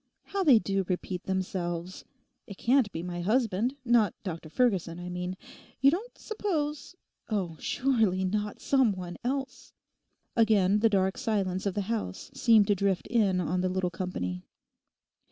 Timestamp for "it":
2.47-2.57